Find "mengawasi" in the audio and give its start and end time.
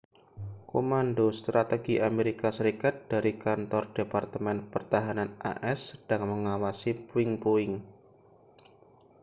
6.31-6.91